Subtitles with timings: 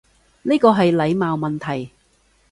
[0.41, 1.91] 呢個係禮貌問題